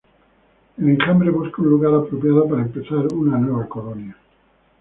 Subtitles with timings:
[0.79, 4.17] El enjambre busca un lugar apropiado para empezar una nueva colonia.